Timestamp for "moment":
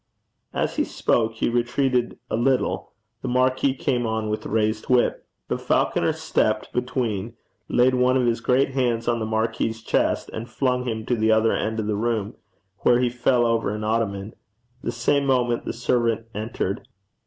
15.27-15.65